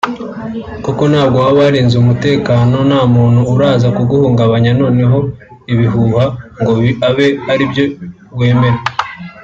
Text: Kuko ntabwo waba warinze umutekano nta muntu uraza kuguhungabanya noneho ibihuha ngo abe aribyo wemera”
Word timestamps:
Kuko 0.85 1.01
ntabwo 1.11 1.37
waba 1.43 1.57
warinze 1.65 1.95
umutekano 1.99 2.77
nta 2.89 3.01
muntu 3.13 3.41
uraza 3.53 3.87
kuguhungabanya 3.97 4.71
noneho 4.81 5.17
ibihuha 5.73 6.25
ngo 6.59 6.71
abe 7.07 7.27
aribyo 7.51 7.83
wemera” 8.39 8.79